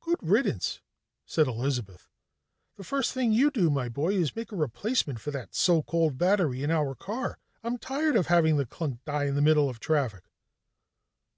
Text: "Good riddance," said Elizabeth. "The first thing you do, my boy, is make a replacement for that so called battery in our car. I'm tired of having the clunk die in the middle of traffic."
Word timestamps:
"Good 0.00 0.18
riddance," 0.20 0.80
said 1.26 1.46
Elizabeth. 1.46 2.10
"The 2.74 2.82
first 2.82 3.12
thing 3.12 3.30
you 3.30 3.52
do, 3.52 3.70
my 3.70 3.88
boy, 3.88 4.14
is 4.14 4.34
make 4.34 4.50
a 4.50 4.56
replacement 4.56 5.20
for 5.20 5.30
that 5.30 5.54
so 5.54 5.80
called 5.80 6.18
battery 6.18 6.64
in 6.64 6.72
our 6.72 6.96
car. 6.96 7.38
I'm 7.62 7.78
tired 7.78 8.16
of 8.16 8.26
having 8.26 8.56
the 8.56 8.66
clunk 8.66 9.04
die 9.04 9.26
in 9.26 9.36
the 9.36 9.42
middle 9.42 9.68
of 9.68 9.78
traffic." 9.78 10.24